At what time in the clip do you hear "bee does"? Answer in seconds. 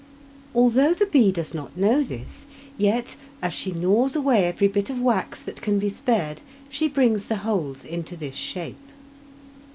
1.05-1.53